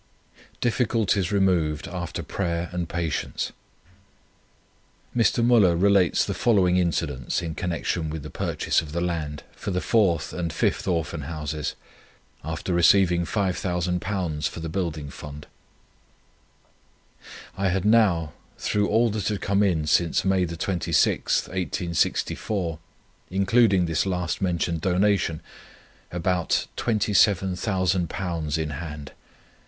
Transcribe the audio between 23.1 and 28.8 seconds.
including this last mentioned donation, above Twenty Seven Thousand Pounds in